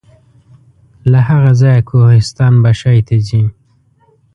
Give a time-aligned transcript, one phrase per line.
[1.11, 3.43] له هغه ځایه کوهستان بشای ته ځي.